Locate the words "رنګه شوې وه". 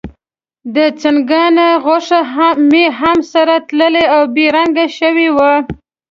4.55-5.53